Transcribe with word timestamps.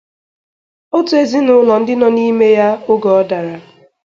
otu 0.97 1.13
ezinụlọ 1.21 1.73
ndị 1.79 1.93
nọ 1.99 2.07
n'ime 2.15 2.47
ya 2.57 2.67
oge 2.91 3.09
ọ 3.19 3.21
dara 3.29 3.55